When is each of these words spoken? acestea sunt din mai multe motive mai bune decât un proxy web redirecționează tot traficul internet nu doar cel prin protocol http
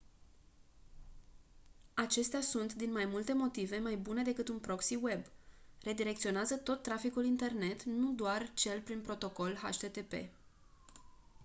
acestea 1.93 2.41
sunt 2.41 2.73
din 2.73 2.91
mai 2.91 3.05
multe 3.05 3.33
motive 3.33 3.77
mai 3.79 3.95
bune 3.95 4.23
decât 4.23 4.47
un 4.47 4.59
proxy 4.59 4.95
web 5.01 5.21
redirecționează 5.81 6.57
tot 6.57 6.81
traficul 6.81 7.25
internet 7.25 7.83
nu 7.83 8.11
doar 8.13 8.51
cel 8.53 8.81
prin 8.81 9.01
protocol 9.01 9.53
http 9.55 10.13